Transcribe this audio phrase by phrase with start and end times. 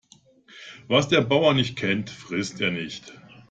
[0.87, 3.13] Was der Bauer nicht kennt, frisst er nicht.